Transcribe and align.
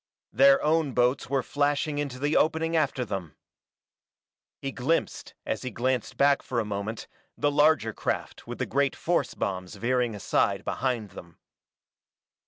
Their 0.33 0.59
own 0.63 0.93
boats 0.93 1.29
were 1.29 1.43
flashing 1.43 1.99
into 1.99 2.17
the 2.17 2.35
opening 2.35 2.75
after 2.75 3.05
them. 3.05 3.35
He 4.59 4.71
glimpsed 4.71 5.35
as 5.45 5.61
he 5.61 5.69
glanced 5.69 6.17
back 6.17 6.41
for 6.41 6.59
a 6.59 6.65
moment 6.65 7.07
the 7.37 7.51
larger 7.51 7.93
craft 7.93 8.47
with 8.47 8.57
the 8.57 8.65
great 8.65 8.95
force 8.95 9.35
bombs 9.35 9.75
veering 9.75 10.15
aside 10.15 10.65
behind 10.65 11.11
them. 11.11 11.37